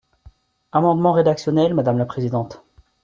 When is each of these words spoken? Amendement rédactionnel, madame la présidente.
Amendement 0.71 1.11
rédactionnel, 1.13 1.75
madame 1.75 1.99
la 1.99 2.07
présidente. 2.07 2.63